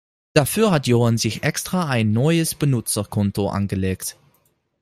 [0.33, 4.17] Dafür hat Johann sich extra ein neues Benutzerkonto angelegt.